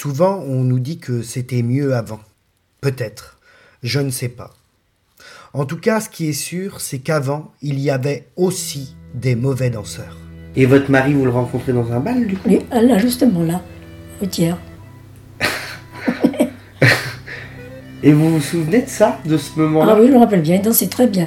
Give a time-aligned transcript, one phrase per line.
[0.00, 2.20] Souvent, on nous dit que c'était mieux avant.
[2.80, 3.40] Peut-être.
[3.82, 4.54] Je ne sais pas.
[5.52, 9.70] En tout cas, ce qui est sûr, c'est qu'avant, il y avait aussi des mauvais
[9.70, 10.16] danseurs.
[10.54, 12.48] Et votre mari, vous le rencontrez dans un bal, du coup?
[12.48, 13.60] Oui, là, justement, là,
[14.22, 14.56] au tiers.
[18.04, 19.94] Et vous vous souvenez de ça, de ce moment-là?
[19.96, 21.26] Ah oui, je me rappelle bien, il dansait très bien.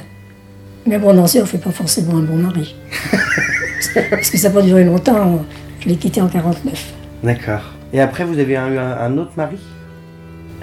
[0.86, 2.74] Mais bon, danser, on ne fait pas forcément un bon mari.
[4.08, 5.44] Parce que ça n'a pas duré longtemps,
[5.80, 6.94] je l'ai quitté en 49.
[7.22, 7.74] D'accord.
[7.92, 9.58] Et après, vous avez eu un, un autre mari?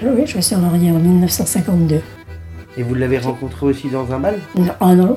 [0.02, 2.00] Ah Oui, je me suis mariée en 1952.
[2.76, 4.38] Et vous l'avez rencontré aussi dans un bal?
[4.56, 5.16] Non, ah non,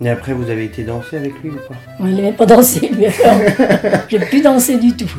[0.00, 1.74] Et après, vous avez été danser avec lui ou pas?
[2.00, 3.06] Il n'aimait pas danser, lui.
[3.24, 3.40] alors.
[4.08, 5.10] J'ai plus dansé du tout.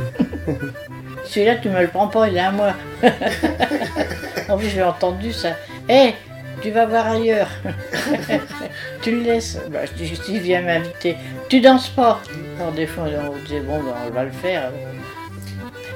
[1.26, 2.74] Celui-là, tu me le prends pas, il est à moi.
[4.50, 5.50] en plus, j'ai entendu ça.
[5.88, 6.16] Hé,
[6.62, 7.50] tu vas voir ailleurs.
[9.02, 9.60] tu le laisses.
[9.72, 11.18] Bah, je dis, si, viens m'inviter.
[11.50, 12.20] Tu danses pas.
[12.60, 14.72] Alors, des fois, on disait, bon, ben, on va le faire.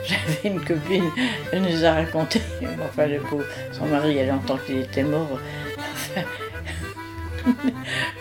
[0.07, 1.09] J'avais une copine,
[1.51, 2.39] elle nous a raconté,
[2.83, 5.39] enfin, le pauvre, son mari, a longtemps qu'il était mort.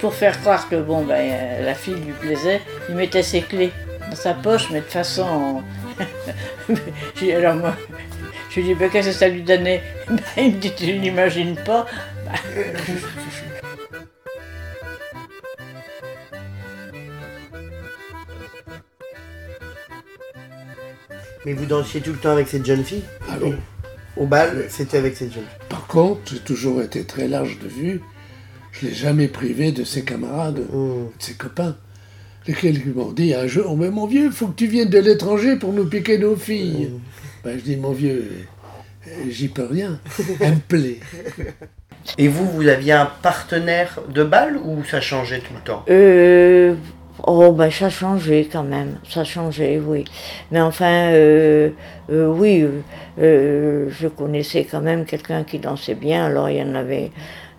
[0.00, 3.72] Pour faire croire que bon, ben, euh, la fille lui plaisait, il mettait ses clés
[4.08, 5.62] dans sa poche, mais de façon.
[8.50, 9.82] Je lui dis, ben, qu'est-ce que ça lui donnait?
[10.08, 11.86] Ben, Il me dit, tu n'imagines pas.
[12.24, 12.32] Ben,
[21.44, 23.52] Mais vous dansiez tout le temps avec cette jeune fille Ah oui.
[24.16, 25.68] Au bal, c'était avec cette jeune fille.
[25.68, 28.00] Par contre, j'ai toujours été très large de vue.
[28.72, 31.04] Je l'ai jamais privé de ses camarades, Mmh.
[31.18, 31.76] de ses copains.
[32.46, 35.56] Lesquels lui m'ont dit un jour, mais mon vieux, faut que tu viennes de l'étranger
[35.56, 36.90] pour nous piquer nos filles.
[37.42, 38.30] Ben, je dis, mon vieux,
[39.08, 39.98] euh, j'y peux rien.
[40.40, 41.00] Elle me plaît.
[42.18, 45.84] Et vous, vous aviez un partenaire de bal ou ça changeait tout le temps?
[45.88, 46.74] Euh,
[47.26, 50.04] oh, ben ça a changé quand même, ça a changé, oui.
[50.50, 51.70] Mais enfin, euh,
[52.10, 52.80] euh, oui, euh,
[53.20, 57.10] euh, je connaissais quand même quelqu'un qui dansait bien, alors il y en avait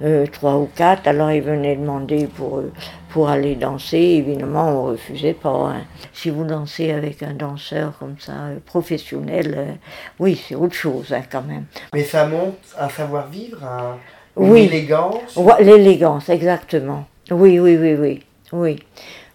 [0.04, 2.72] euh, trois ou quatre, alors il venait demander pour, euh,
[3.10, 5.50] pour aller danser, évidemment on refusait pas.
[5.74, 5.82] hein.
[6.14, 8.34] Si vous dansez avec un danseur comme ça,
[8.66, 9.72] professionnel, euh,
[10.20, 11.66] oui, c'est autre chose hein, quand même.
[11.94, 13.96] Mais ça montre un savoir-vivre, un...
[14.42, 14.62] une Oui.
[14.66, 15.40] élégance.
[15.60, 17.06] L'élégance, exactement.
[17.32, 18.80] Oui, oui, oui, oui, oui.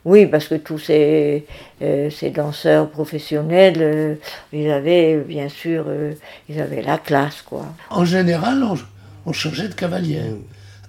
[0.04, 1.46] Oui, parce que tous ces,
[1.82, 4.14] euh, ces danseurs professionnels, euh,
[4.52, 6.14] ils avaient, bien sûr, euh,
[6.48, 7.66] ils avaient la classe, quoi.
[7.90, 8.78] En général, on,
[9.26, 10.32] on changeait de cavalière.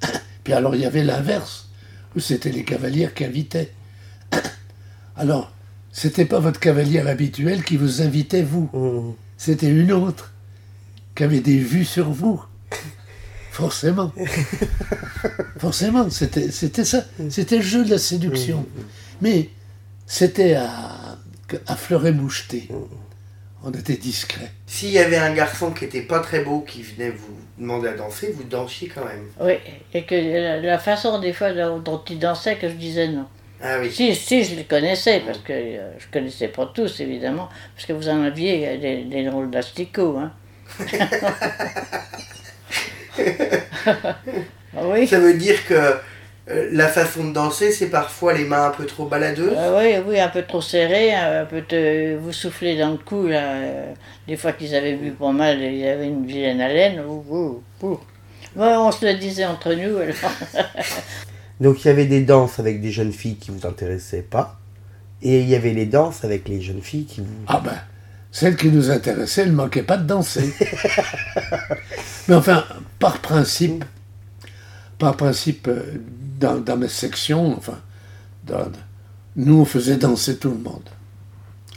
[0.44, 1.68] Puis alors, il y avait l'inverse,
[2.16, 3.72] où c'était les cavalières qui invitaient.
[5.18, 5.52] Alors,
[5.92, 8.70] c'était pas votre cavalière habituelle qui vous invitait, vous.
[8.74, 9.14] Mmh.
[9.38, 10.32] C'était une autre,
[11.16, 12.42] qui avait des vues sur vous.
[13.52, 14.14] Forcément.
[15.58, 17.04] Forcément, c'était c'était ça.
[17.30, 18.66] C'était le jeu de la séduction.
[19.22, 19.50] Mais
[20.06, 21.18] c'était à,
[21.68, 22.68] à fleur et moucheté.
[23.64, 24.52] On était discret.
[24.66, 27.94] S'il y avait un garçon qui était pas très beau qui venait vous demander à
[27.94, 29.28] danser, vous dansiez quand même.
[29.40, 29.54] oui,
[29.94, 33.28] et que la, la façon des fois dont dont il dansait, que je disais non.
[33.64, 33.92] Ah oui.
[33.92, 37.94] Si, si, je les connaissais, parce que euh, je connaissais pas tous, évidemment, parce que
[37.94, 40.32] vous en aviez euh, des, des drôles d'asticots, hein.
[44.76, 45.96] Ah oui, Ça veut dire que
[46.50, 49.56] euh, la façon de danser, c'est parfois les mains un peu trop baladeuses.
[49.58, 53.28] Ah oui, oui, un peu trop serré, un peu te, vous soufflez dans le cou,
[53.28, 53.52] là.
[53.54, 53.94] euh,
[54.28, 57.02] Des fois qu'ils avaient bu pas mal, ils avaient une vilaine haleine.
[57.08, 58.00] ouh, ouh,
[58.56, 60.16] on se le disait entre nous, alors.
[61.62, 64.60] Donc il y avait des danses avec des jeunes filles qui vous intéressaient pas.
[65.22, 67.28] Et il y avait les danses avec les jeunes filles qui vous...
[67.48, 67.78] Ah ben,
[68.32, 70.52] celle qui nous intéressait, elle ne manquait pas de danser.
[72.28, 72.66] Mais enfin,
[72.98, 73.86] par principe,
[74.98, 76.02] par principe, euh,
[76.42, 77.80] dans, dans mes sections, enfin,
[78.46, 78.72] dans-
[79.38, 80.90] nous, on faisait danser tout le monde.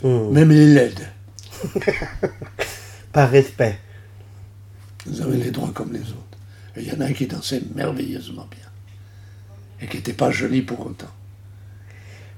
[0.02, 0.32] Mmh.
[0.32, 1.08] Même les laides.
[3.12, 3.78] Par respect.
[5.06, 6.38] Vous avez les droits comme les autres.
[6.76, 8.68] Et il y en a qui dansaient merveilleusement bien.
[9.80, 11.10] Et qui n'étaient pas jolis pour autant.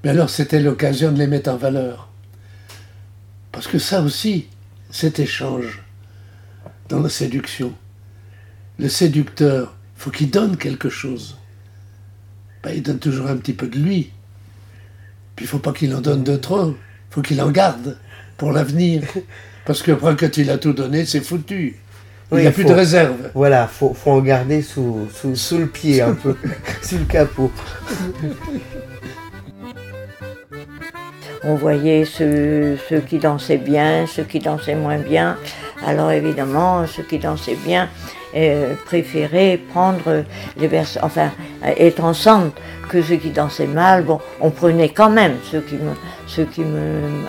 [0.03, 2.09] Mais alors, c'était l'occasion de les mettre en valeur.
[3.51, 4.47] Parce que ça aussi,
[4.91, 5.81] cet échange
[6.89, 7.73] dans la séduction.
[8.77, 11.37] Le séducteur, il faut qu'il donne quelque chose.
[12.67, 14.11] Ben, il donne toujours un petit peu de lui.
[15.37, 16.71] Puis il faut pas qu'il en donne de trop.
[16.71, 16.75] Il
[17.13, 17.97] faut qu'il en garde
[18.35, 19.03] pour l'avenir.
[19.65, 21.77] Parce que après que tu l'as tout donné, c'est foutu.
[22.29, 23.31] Il Oui, n'y a plus faut- de réserve.
[23.33, 26.35] Voilà, faut, faut en garder sous, sous, sous le pied un peu,
[26.81, 27.53] sous le capot.
[31.45, 35.37] On voyait ceux, ceux qui dansaient bien, ceux qui dansaient moins bien.
[35.85, 37.87] Alors évidemment, ceux qui dansaient bien
[38.37, 40.23] euh, prendre
[40.57, 40.69] les
[41.01, 41.31] enfin
[41.63, 42.51] être ensemble
[42.89, 44.03] que ceux qui dansaient mal.
[44.03, 45.91] Bon, on prenait quand même ceux qui me,
[46.27, 47.25] ceux qui me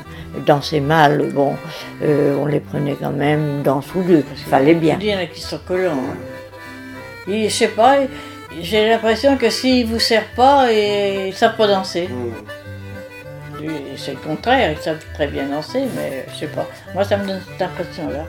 [0.47, 1.31] dansaient mal.
[1.33, 1.55] Bon,
[2.03, 4.25] euh, on les prenait quand même une danse ou deux.
[4.37, 4.99] Il fallait bien.
[5.01, 5.93] Il y en a qui sont collants.
[5.93, 7.31] hein.
[7.31, 7.97] Et je sais pas,
[8.61, 12.09] j'ai l'impression que s'ils vous servent pas, et ils savent pas danser.
[12.09, 13.65] Mm.
[13.65, 16.67] Et C'est le contraire, ils savent très bien danser, mais je sais pas.
[16.95, 18.25] Moi, ça me donne cette impression-là.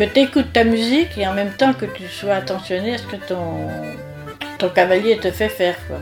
[0.00, 3.02] Que tu écoutes ta musique et en même temps que tu sois attentionné à ce
[3.02, 3.68] que ton,
[4.56, 5.76] ton cavalier te fait faire.
[5.86, 5.98] Quoi.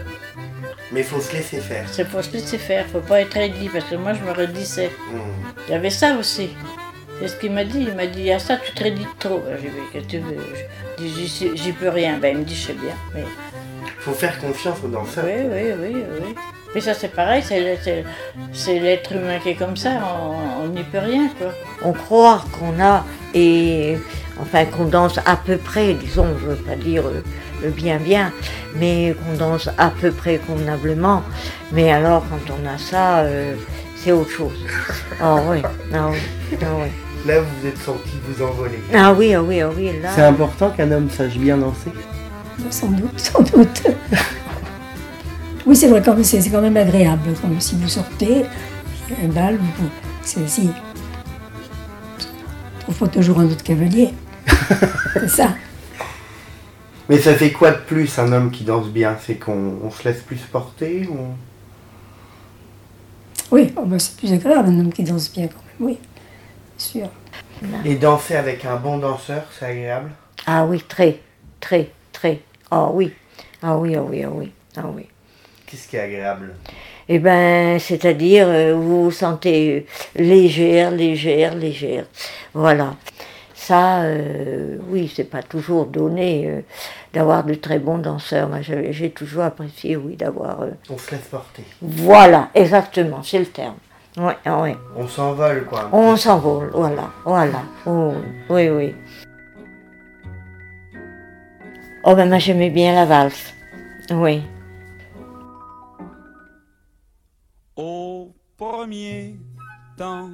[0.93, 1.85] Mais il faut se laisser faire.
[1.91, 4.93] C'est faut se laisser faire, faut pas être rédit, parce que moi je me redissais.
[5.11, 5.19] Mm.
[5.67, 6.51] Il y avait ça aussi.
[7.19, 7.87] C'est ce qu'il m'a dit.
[7.89, 9.43] Il m'a dit, à ça, tu te rédites trop.
[9.61, 11.57] J'ai dit, qu'est-ce que tu veux?
[11.57, 12.19] J'y peux rien.
[12.19, 12.95] Ben, il me dit, je sais bien.
[13.17, 13.25] Mais
[13.99, 15.25] faut faire confiance aux danseurs.
[15.25, 16.35] oui, oui, oui, oui.
[16.75, 19.91] Mais ça, c'est pareil, c'est l'être humain qui est comme ça,
[20.63, 21.49] on n'y peut rien, quoi.
[21.83, 23.05] on croit qu'on a
[23.35, 23.97] et
[24.41, 27.23] enfin qu'on danse à peu près, disons, je veux pas dire euh,
[27.63, 28.33] le bien bien,
[28.77, 31.23] mais qu'on danse à peu près convenablement.
[31.73, 33.55] Mais alors quand on a ça, euh,
[33.97, 34.65] c'est autre chose.
[35.21, 35.63] Ah oui,
[35.93, 36.19] ah oui,
[36.63, 36.89] ah oui.
[37.27, 38.79] Là, vous vous êtes senti vous envoler.
[38.95, 40.11] Ah oui, ah oui, ah oui, là.
[40.15, 41.91] C'est important qu'un homme sache bien danser.
[42.71, 43.83] Sans doute, sans doute.
[45.69, 47.35] Oui, c'est vrai, quand même, c'est quand même agréable.
[47.43, 48.47] Comme si vous sortez,
[49.23, 49.91] un bal, vous-
[50.23, 50.71] c'est si.
[52.89, 54.15] On pas toujours un autre cavalier.
[55.13, 55.51] c'est ça.
[57.11, 59.19] Mais ça fait quoi de plus un homme qui danse bien?
[59.21, 61.19] C'est qu'on on se laisse plus porter ou...
[63.51, 65.99] Oui, oh, ben, c'est plus agréable un homme qui danse bien quand même, oui.
[66.79, 67.11] Sûr.
[67.85, 70.13] Et danser avec un bon danseur, c'est agréable?
[70.47, 71.21] Ah oui, très,
[71.61, 72.41] très, très.
[72.71, 73.13] Ah oui,
[73.63, 75.07] ah oui, ah oui, ah oui, ah oui.
[75.71, 76.55] Qu'est-ce qui est agréable?
[77.11, 79.87] Eh ben, c'est-à-dire, euh, vous vous sentez
[80.19, 82.07] euh, légère, légère, légère.
[82.55, 82.95] Voilà.
[83.55, 86.61] Ça, euh, oui, c'est pas toujours donné euh,
[87.13, 88.49] d'avoir de très bons danseurs.
[88.49, 90.61] Moi, j'ai toujours apprécié, oui, d'avoir.
[90.89, 91.65] On se laisse porter.
[91.83, 93.77] Voilà, exactement, c'est le terme.
[94.17, 94.71] Oui, oui.
[94.97, 95.91] On s'envole quoi.
[95.93, 97.63] On s'envole, voilà, voilà.
[97.85, 98.15] Oh,
[98.49, 98.95] oui, oui.
[102.05, 103.53] Oh, ben, moi, j'aimais bien la valse.
[104.11, 104.43] Oui.
[108.59, 109.37] Premier
[109.97, 110.31] temps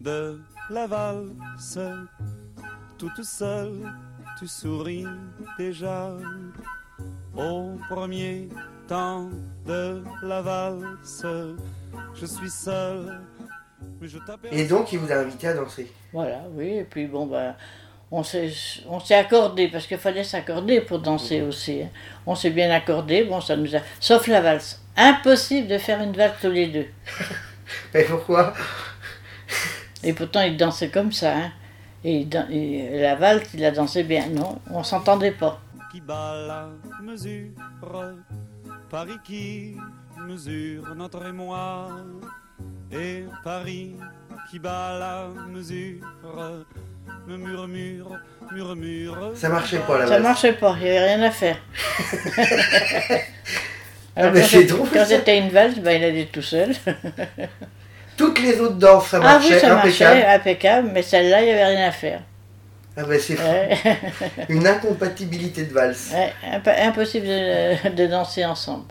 [0.00, 0.40] de
[0.70, 1.78] la valse,
[2.96, 3.92] toute seule,
[4.38, 5.06] tu souris
[5.58, 6.10] déjà.
[7.36, 8.48] Au premier
[8.86, 9.28] temps
[9.66, 11.26] de la valse,
[12.14, 13.20] je suis seul,
[14.00, 14.56] mais je t'aperçois.
[14.58, 15.90] Et donc, il vous a invité à danser.
[16.12, 17.56] Voilà, oui, et puis bon, ben,
[18.12, 18.52] on s'est
[18.88, 21.82] on s'est accordé, parce qu'il fallait s'accorder pour danser aussi.
[21.82, 21.88] hein.
[22.24, 23.80] On s'est bien accordé, bon, ça nous a.
[23.98, 24.80] Sauf la valse.
[24.96, 26.86] Impossible de faire une valse tous les deux.
[27.94, 28.52] Mais pourquoi
[30.02, 31.52] Et pourtant, il dansait comme ça, hein.
[32.04, 34.26] Et, il dan- et la valse, il la dansait bien.
[34.28, 35.60] Non, on s'entendait pas.
[35.90, 36.68] qui bat la
[37.02, 37.50] mesure,
[38.90, 39.76] Paris qui
[40.18, 41.88] mesure notre émoi,
[42.92, 43.94] et Paris
[44.50, 46.04] qui bat la mesure,
[47.26, 48.18] me murmure,
[48.52, 49.30] murmure.
[49.34, 50.22] Ça marchait pas la Ça valse.
[50.22, 51.56] marchait pas, il n'y avait rien à faire.
[54.16, 56.72] Alors, mais quand c'est drôle, Quand c'était une valse, ben, il allait tout seul.
[58.16, 60.40] Toutes les autres danses, ça Ah oui, marchait ça marchait, impeccable.
[60.40, 62.20] impeccable, mais celle-là, il n'y avait rien à faire.
[62.96, 63.42] Ah bah c'est fou.
[63.44, 63.76] Ouais.
[64.48, 66.12] Une incompatibilité de valse.
[66.14, 68.84] Ouais, imp- impossible de, de danser ensemble.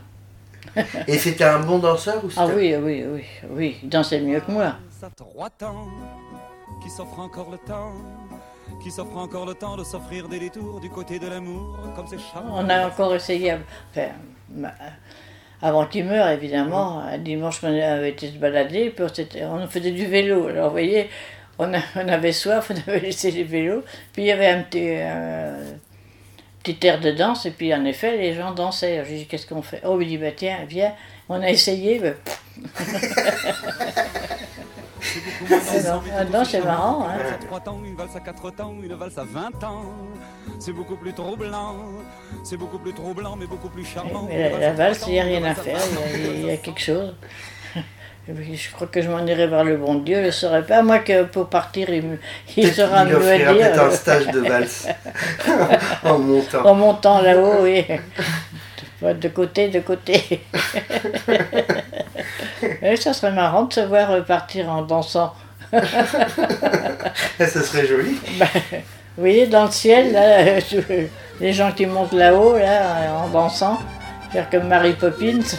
[1.07, 4.51] Et c'était un bon danseur ou Ah oui, oui, oui, oui, il dansait mieux que
[4.51, 4.75] moi.
[5.01, 5.87] À trois temps,
[6.83, 7.93] qui s'offre encore le temps,
[8.83, 12.19] qui s'offre encore le temps de s'offrir des détours du côté de l'amour, comme c'est
[12.19, 12.55] charmant.
[12.57, 13.61] On a encore essayé, enfin,
[13.95, 14.07] ma-
[15.61, 19.05] avant qu'il meure, évidemment, un dimanche, on avait été se balader, puis
[19.43, 20.47] on, faisait du vélo.
[20.47, 21.09] Alors, vous voyez,
[21.57, 24.61] on, a- on avait soif, on avait laissé les vélos, puis il y avait un
[24.63, 25.71] petit, euh,
[26.61, 28.95] petit air de danse, et puis en effet, les gens dansaient.
[28.97, 29.81] Alors, J'ai dit, qu'est-ce qu'on fait?
[29.85, 30.93] Oh, il dit, bah, tiens, viens.
[31.29, 32.13] On a essayé, mais
[36.45, 37.13] c'est marrant, hein.
[37.15, 39.83] Une valse à trois temps, une valse à quatre temps, une valse à vingt ans.
[40.59, 41.75] C'est beaucoup plus troublant,
[42.43, 44.25] c'est beaucoup plus troublant, mais beaucoup plus charmant.
[44.29, 45.77] Mais la, la valse, il n'y a rien à faire,
[46.15, 47.15] il y a- il y, a quelque chose.
[48.27, 50.81] Je crois que je m'en irai vers le bon Dieu, je ne saurais pas.
[50.81, 53.97] Moi, que pour partir, il, me- me le offrira peut-être un dire.
[53.97, 54.87] stage de valse
[56.05, 56.65] en montant.
[56.65, 57.85] En montant là-haut, oui.
[59.01, 60.41] De côté, de côté.
[62.81, 65.33] Et ça serait marrant de se voir partir en dansant.
[67.39, 68.19] Ça serait joli.
[68.37, 68.47] Ben,
[69.15, 70.59] vous voyez, dans le ciel, là,
[71.39, 73.79] les gens qui montent là-haut, là, en dansant,
[74.31, 75.39] faire comme Mary Poppins.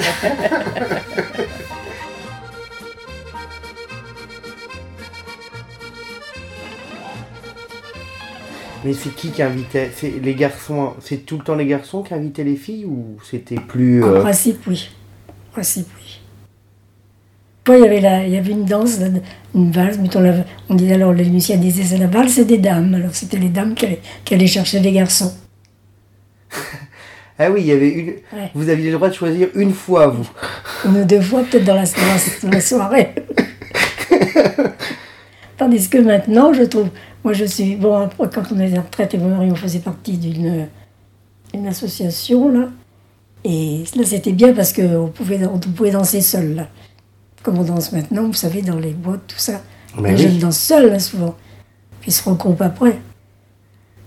[8.84, 9.90] Mais c'est qui qui invitait?
[9.96, 13.54] C'est les garçons C'est tout le temps les garçons qui invitaient les filles ou c'était
[13.54, 14.04] plus.
[14.04, 14.90] En euh, principe, oui.
[15.28, 16.03] En principe, oui.
[17.66, 18.98] Il y avait, la, il y avait une danse,
[19.54, 22.58] une valse, mettons la- on disait alors, les musiciens disaient c'est la valse, c'est des
[22.58, 22.94] dames.
[22.94, 25.32] Alors c'était les dames qui allaient, qui allaient chercher les garçons.
[27.36, 28.06] Ah oui, il y avait une.
[28.32, 28.50] Ouais.
[28.54, 30.30] Vous aviez le droit de choisir une fois, vous.
[30.84, 31.82] Une ou deux fois, peut-être dans la,
[32.44, 33.12] dans soirée.
[35.56, 36.90] Tandis que maintenant, je trouve,
[37.24, 40.16] moi je suis, bon, quand on était en retraite, et mon mari, on faisait partie
[40.16, 40.68] d'une
[41.52, 42.68] une association, là.
[43.44, 46.68] Et là, c'était bien parce qu'on pouvait, on pouvait danser seul, là.
[47.44, 49.60] Comme on danse maintenant, vous savez, dans les boîtes, tout ça.
[50.00, 50.22] Mais les oui.
[50.22, 51.36] jeunes dansent seuls, là, souvent.
[52.00, 52.98] Puis ils se regroupent après.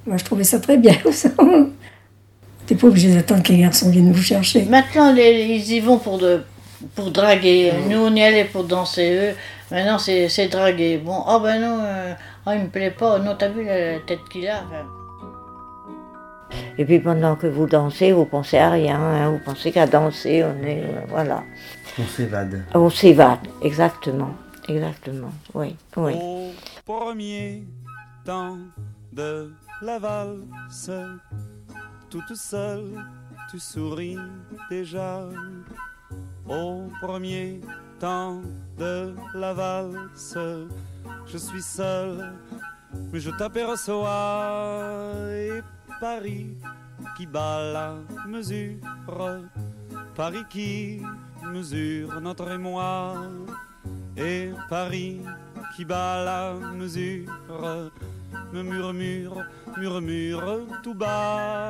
[0.05, 0.95] Moi, je trouvais ça très bien.
[2.65, 4.63] T'es pas obligé d'attendre que les garçons viennent vous chercher.
[4.65, 6.41] Maintenant, les- ils y vont pour, de,
[6.95, 7.71] pour draguer.
[7.89, 9.15] Nous, on y allait pour danser.
[9.31, 9.35] Eux,
[9.71, 10.97] maintenant, c'est c'est draguer.
[10.97, 12.13] Bon, oh ben non, euh,
[12.45, 13.19] oh, il me plaît pas.
[13.19, 14.63] Non, t'as vu la tête qu'il a.
[16.77, 20.43] Et puis pendant que vous dansez, vous pensez à rien, hein, vous pensez qu'à danser,
[20.43, 20.81] on est.
[20.83, 21.43] euh, voilà.
[21.99, 22.63] On s'évade.
[22.73, 24.35] On s'évade, exactement.
[24.67, 26.13] Exactement, oui, oui.
[26.15, 26.51] Au
[26.85, 27.63] premier
[28.25, 28.57] temps
[29.13, 30.91] de la valse,
[32.09, 32.91] toute seule,
[33.49, 34.17] tu souris
[34.69, 35.21] déjà.
[36.47, 37.61] Au premier
[37.99, 38.41] temps
[38.77, 40.37] de la valse,
[41.25, 42.33] je suis seul,
[43.11, 45.13] mais je t'aperçois.
[45.31, 45.61] Et
[46.01, 46.57] Paris
[47.15, 47.95] qui bat la
[48.27, 48.75] mesure,
[50.15, 51.01] Paris qui
[51.45, 53.15] mesure notre émoi.
[54.17, 55.21] Et Paris
[55.75, 57.31] qui bat la mesure
[58.51, 59.45] me murmure,
[59.77, 61.69] murmure tout bas.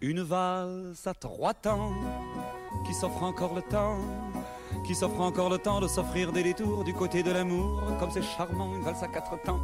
[0.00, 1.92] Une valse à trois temps
[2.86, 3.98] qui s'offre encore le temps,
[4.84, 7.82] qui s'offre encore le temps de s'offrir des détours du côté de l'amour.
[7.98, 9.60] Comme c'est charmant, une valse à quatre temps,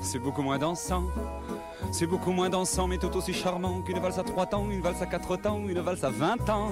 [0.00, 1.04] c'est beaucoup moins dansant.
[1.90, 5.02] C'est beaucoup moins dansant, mais tout aussi charmant qu'une valse à trois temps, une valse
[5.02, 6.70] à quatre temps, une valse à vingt ans.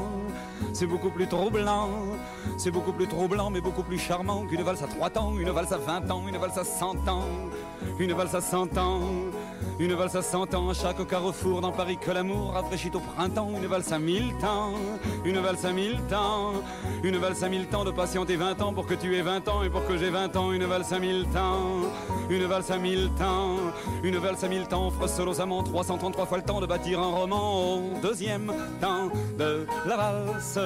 [0.73, 1.89] C'est beaucoup plus troublant,
[2.57, 5.73] c'est beaucoup plus troublant, mais beaucoup plus charmant qu'une valse à trois temps, une valse
[5.73, 7.25] à vingt ans, une valse à cent ans,
[7.99, 9.01] une valse à cent ans,
[9.79, 10.73] une valse à cent ans.
[10.73, 14.73] Chaque carrefour dans Paris que l'amour rafraîchit au printemps, une valse à mille temps,
[15.25, 16.53] une valse à mille temps,
[17.03, 19.63] une valse à mille temps de patienter vingt ans pour que tu aies vingt ans
[19.63, 21.91] et pour que j'ai vingt ans, une valse à mille temps,
[22.31, 23.57] une valse à mille temps,
[24.03, 27.01] une valse à mille temps offre seul aux amants 333 fois le temps de bâtir
[27.01, 30.59] un roman au deuxième temps de la valse.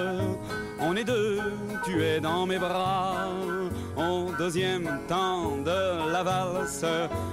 [0.80, 1.40] On est deux,
[1.84, 3.28] tu es dans mes bras.
[3.96, 6.84] Au deuxième temps de la valse,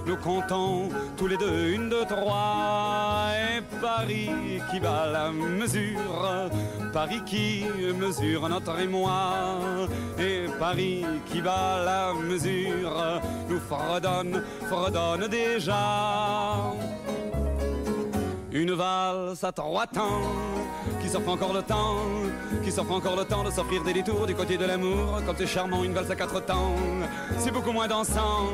[0.06, 3.30] nous comptons tous les deux une, deux, trois.
[3.36, 4.30] Et Paris
[4.70, 6.50] qui bat la mesure,
[6.94, 7.66] Paris qui
[8.00, 9.34] mesure notre émoi.
[10.20, 16.74] Et Paris qui bat la mesure, nous fredonne, fredonne déjà.
[18.58, 20.24] Une valse à trois temps,
[21.00, 21.98] qui s'offre encore le temps,
[22.64, 25.22] qui s'offre encore le temps de s'offrir des détours du côté de l'amour.
[25.28, 26.74] Comme c'est charmant, une valse à quatre temps,
[27.38, 28.48] c'est beaucoup moins dansant,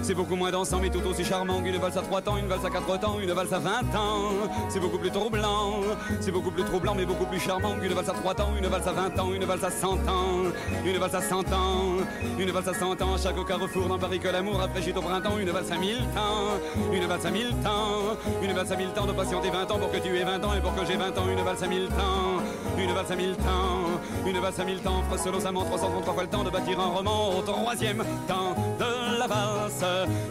[0.00, 2.64] c'est beaucoup moins dansant, mais tout aussi charmant qu'une valse à trois temps, une valse
[2.64, 4.30] à quatre temps, une valse à vingt ans.
[4.68, 5.80] C'est beaucoup plus troublant,
[6.20, 8.86] c'est beaucoup plus troublant, mais beaucoup plus charmant qu'une valse à trois temps, une valse
[8.86, 10.52] à vingt ans, une valse à cent ans,
[10.86, 11.96] une valse à cent ans,
[12.38, 13.16] une valse à cent ans.
[13.20, 17.06] Chaque carrefour dans Paris que l'amour rafraîchit au printemps, une valse à mille temps, une
[17.06, 19.98] valse à mille temps, une valse à mille temps de patienter 20 ans pour que
[19.98, 22.42] tu aies 20 ans et pour que j'ai 20 ans, une valse à mille temps,
[22.76, 26.28] une valse à mille temps, une valse à mille temps, aux amants 333 fois le
[26.28, 29.84] temps de bâtir un roman au troisième temps de la valse.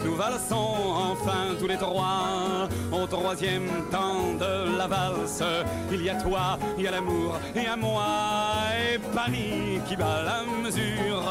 [0.04, 0.78] Nous valsons
[1.12, 5.44] enfin tous les trois au troisième temps de la valse.
[5.92, 8.06] Il y a toi, il y a l'amour et à moi
[8.80, 11.24] et Paris qui bat la mesure,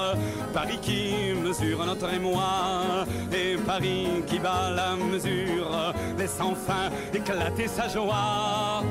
[0.53, 7.89] Paris qui mesure notre émoi et Paris qui bat la mesure, laisse enfin éclater sa
[7.89, 8.83] joie.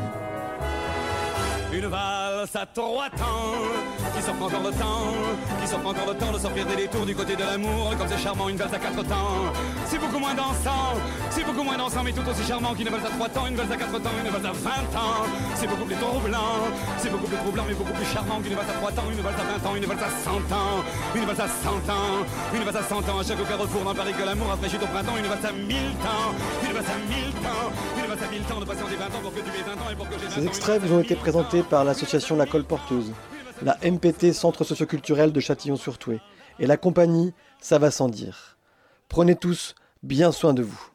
[1.71, 3.57] Une valse à trois temps,
[4.15, 5.09] qui s'offre encore le temps,
[5.61, 8.19] qui s'offre encore le temps de s'offrir des détours du côté de l'amour, comme c'est
[8.21, 9.49] charmant une valse à quatre temps.
[9.87, 10.93] C'est beaucoup moins dansant,
[11.31, 13.71] c'est beaucoup moins dansant, mais tout aussi charmant qu'une valse à trois temps, une valse
[13.71, 15.25] à quatre temps, une valse à vingt ans.
[15.55, 18.73] C'est beaucoup plus troublant, c'est beaucoup plus troublant, mais beaucoup plus charmant qu'une valse à
[18.73, 20.83] trois temps, une valse à vingt ans, une valse à cent ans,
[21.15, 22.17] une valse à cent ans,
[22.53, 23.19] une valse à cent ans.
[23.19, 26.29] À chaque carrefour dans Paris que l'amour rafraîchit au printemps, une valse à mille temps,
[26.61, 27.65] une valse à mille temps,
[27.97, 29.89] une valse à mille temps de patienter 20 ans pour que tu aies 20 ans
[29.91, 30.35] et pour que j'ai 20 ans.
[30.35, 33.13] Ces extraits vous ont été présentés par l'association La Colporteuse,
[33.61, 36.19] la MPT Centre socioculturel de Châtillon-sur-Touet
[36.59, 38.57] et la compagnie Ça va sans dire.
[39.07, 40.94] Prenez tous bien soin de vous.